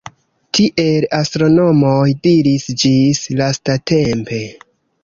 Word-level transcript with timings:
Tiel 0.57 1.05
astronomoj 1.17 2.01
diris 2.25 2.67
ĝis 2.85 3.23
lastatempe. 3.45 4.43